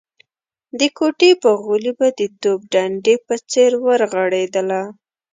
[0.79, 4.81] د کوټې په غولي به د توپ ډنډې په څېر ورغړېدله.